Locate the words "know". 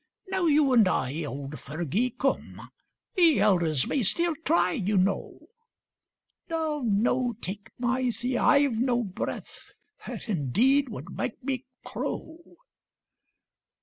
4.97-5.37